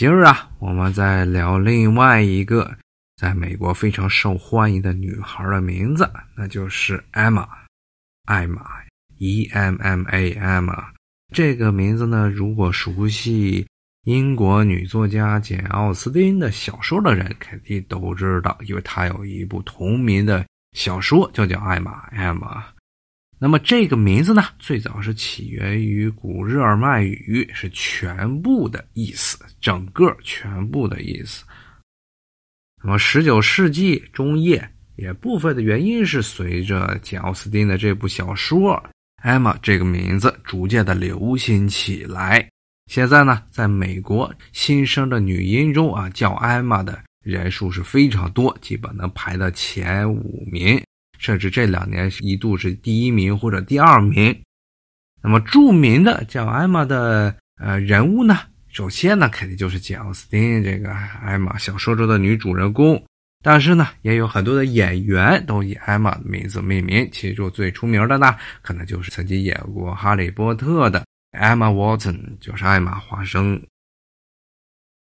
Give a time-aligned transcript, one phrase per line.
[0.00, 2.74] 今儿啊，我们再聊另外一个
[3.18, 7.46] 在美国非常受欢迎的女孩的名字，那就是艾玛，
[8.24, 8.64] 艾玛
[9.18, 10.82] ，E M M A Emma。
[11.34, 13.66] 这个名字呢，如果熟悉
[14.04, 22.62] 英国女作家简奥斯汀的小说的人，肯定都知道，因为她有一部同名的小说，就叫《艾玛》Emma。
[23.42, 31.42] 那么这个名字呢，最早是起源于古日耳曼语，是全部的意思，整个全部的意思。
[32.84, 38.72] 那么十九世纪中叶，也部分的原因是随着简奥斯汀的这部小说
[39.22, 42.46] 《艾玛》这个名字逐渐的流行起来。
[42.90, 50.78] 现在呢，在美国新生的女婴中啊，叫艾玛的人数是非常多，基本能排到前五名。
[51.20, 54.34] 甚至这两年一度是第一名或者第二名。
[55.22, 58.38] 那么著名的叫艾玛的呃人物呢，
[58.68, 60.90] 首先呢肯定就是简奥斯汀这个
[61.22, 63.00] 艾玛小说中的女主人公。
[63.42, 67.08] 但是呢，也有很多的演员都以艾玛的名字命名。
[67.12, 73.62] 其中最出名的呢，可能就是曾经演过《哈利波特》的 Emma Watson，就是艾玛·华生。